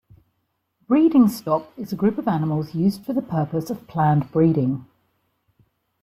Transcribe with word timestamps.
Breeding 0.87 1.27
stock 1.27 1.67
is 1.77 1.93
a 1.93 1.95
group 1.95 2.17
of 2.17 2.27
animals 2.27 2.73
used 2.73 3.05
for 3.05 3.13
the 3.13 3.21
purpose 3.21 3.69
of 3.69 3.85
planned 3.87 4.31
breeding. 4.31 4.87